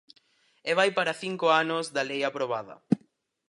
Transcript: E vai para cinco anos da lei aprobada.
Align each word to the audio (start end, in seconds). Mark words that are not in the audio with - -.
E 0.69 0.71
vai 0.79 0.89
para 0.97 1.19
cinco 1.23 1.45
anos 1.63 1.85
da 1.95 2.03
lei 2.09 2.21
aprobada. 2.25 2.75